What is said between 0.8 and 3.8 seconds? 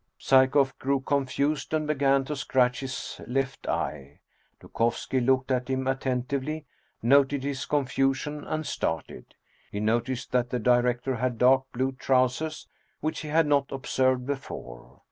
confused and began to scratch his left